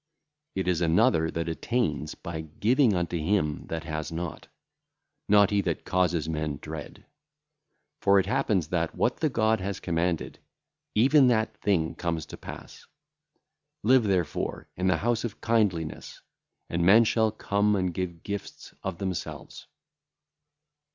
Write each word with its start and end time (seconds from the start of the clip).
It 0.55 0.67
is 0.67 0.81
another 0.81 1.29
that 1.29 1.47
attaineth 1.47 2.23
by 2.23 2.41
giving 2.41 2.95
unto 2.95 3.19
him 3.19 3.67
that 3.67 3.83
hath 3.83 4.11
not; 4.11 4.47
not 5.29 5.51
he 5.51 5.61
that 5.61 5.85
causeth 5.85 6.27
men 6.27 6.57
dread. 6.59 7.05
For 8.01 8.17
it 8.17 8.25
happeneth 8.25 8.71
that 8.71 8.95
what 8.95 9.17
the 9.17 9.29
God 9.29 9.59
hath 9.59 9.83
commanded, 9.83 10.39
even 10.95 11.27
that 11.27 11.55
thing 11.57 11.93
cometh 11.93 12.29
to 12.29 12.37
pass. 12.37 12.87
Live, 13.83 14.03
therefore, 14.05 14.67
in 14.75 14.87
the 14.87 14.97
house 14.97 15.23
of 15.23 15.39
kindliness, 15.39 16.19
and 16.67 16.83
men 16.83 17.03
shall 17.03 17.29
come 17.31 17.75
and 17.75 17.93
give 17.93 18.23
gifts 18.23 18.73
of 18.81 18.97
themselves. 18.97 19.67